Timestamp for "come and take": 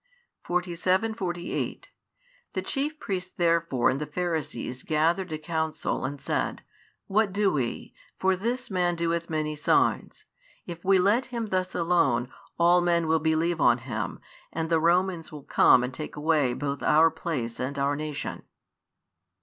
15.43-16.15